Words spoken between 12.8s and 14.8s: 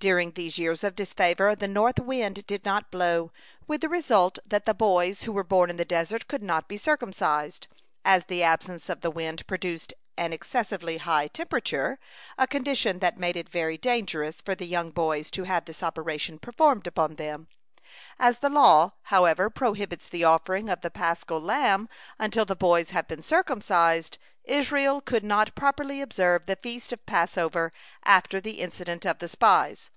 that made it very dangerous for the